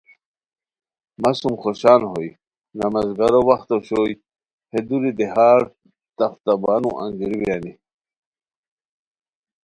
[1.21, 2.29] مہ سُم خوشان ہوئے
[2.79, 4.13] نمازدیگرو وخت اوشوئے
[4.71, 5.61] ہے دُوری دیہار’’
[6.17, 7.73] تختہ بانو‘‘ انگیرو بیرانی